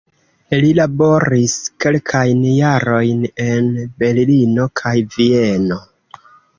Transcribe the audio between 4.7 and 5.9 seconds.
kaj Vieno.